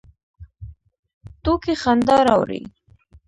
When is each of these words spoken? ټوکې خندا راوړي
ټوکې 1.43 1.73
خندا 1.81 2.17
راوړي 2.27 2.61